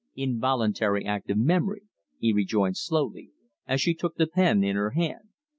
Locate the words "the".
4.15-4.25